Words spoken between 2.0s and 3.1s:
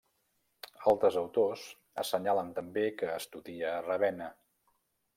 assenyalen també